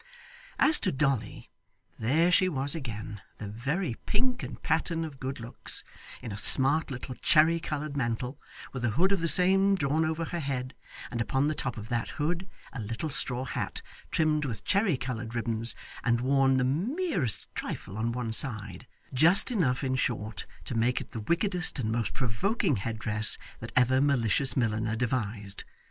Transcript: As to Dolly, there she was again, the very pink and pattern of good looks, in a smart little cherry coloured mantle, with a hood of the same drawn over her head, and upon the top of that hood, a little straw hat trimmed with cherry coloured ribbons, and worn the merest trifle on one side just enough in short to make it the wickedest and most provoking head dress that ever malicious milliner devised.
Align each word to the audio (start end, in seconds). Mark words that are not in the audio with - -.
As 0.57 0.79
to 0.79 0.91
Dolly, 0.91 1.51
there 1.99 2.31
she 2.31 2.49
was 2.49 2.73
again, 2.73 3.21
the 3.37 3.47
very 3.47 3.93
pink 4.07 4.41
and 4.41 4.59
pattern 4.63 5.05
of 5.05 5.19
good 5.19 5.39
looks, 5.39 5.83
in 6.23 6.31
a 6.31 6.39
smart 6.39 6.89
little 6.89 7.13
cherry 7.13 7.59
coloured 7.59 7.95
mantle, 7.95 8.39
with 8.73 8.83
a 8.83 8.89
hood 8.89 9.11
of 9.11 9.19
the 9.21 9.27
same 9.27 9.75
drawn 9.75 10.03
over 10.03 10.25
her 10.25 10.39
head, 10.39 10.73
and 11.11 11.21
upon 11.21 11.45
the 11.45 11.53
top 11.53 11.77
of 11.77 11.89
that 11.89 12.09
hood, 12.09 12.49
a 12.73 12.79
little 12.79 13.09
straw 13.11 13.45
hat 13.45 13.83
trimmed 14.09 14.43
with 14.43 14.65
cherry 14.65 14.97
coloured 14.97 15.35
ribbons, 15.35 15.75
and 16.03 16.19
worn 16.19 16.57
the 16.57 16.63
merest 16.63 17.45
trifle 17.53 17.95
on 17.95 18.11
one 18.11 18.33
side 18.33 18.87
just 19.13 19.51
enough 19.51 19.83
in 19.83 19.93
short 19.93 20.47
to 20.65 20.73
make 20.73 20.99
it 20.99 21.11
the 21.11 21.19
wickedest 21.19 21.77
and 21.77 21.91
most 21.91 22.11
provoking 22.15 22.77
head 22.77 22.97
dress 22.97 23.37
that 23.59 23.71
ever 23.75 24.01
malicious 24.01 24.57
milliner 24.57 24.95
devised. 24.95 25.63